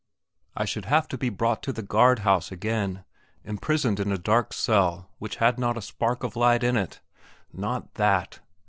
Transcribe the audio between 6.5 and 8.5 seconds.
in it. Not that!